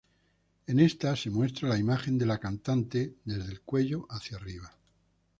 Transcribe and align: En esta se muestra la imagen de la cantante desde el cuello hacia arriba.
En 0.65 0.79
esta 0.79 1.15
se 1.15 1.29
muestra 1.29 1.69
la 1.69 1.77
imagen 1.77 2.17
de 2.17 2.25
la 2.25 2.39
cantante 2.39 3.17
desde 3.23 3.51
el 3.51 3.61
cuello 3.61 4.07
hacia 4.09 4.37
arriba. 4.37 4.75